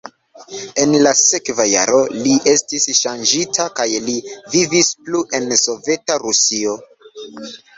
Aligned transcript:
En 0.83 0.93
la 1.07 1.11
sekva 1.17 1.65
jaro 1.71 1.99
li 2.21 2.33
estis 2.53 2.87
ŝanĝita 3.01 3.67
kaj 3.81 3.87
li 4.09 4.17
vivis 4.55 4.91
plu 5.05 5.23
en 5.41 5.47
Soveta 5.67 6.19
Rusio. 6.25 6.79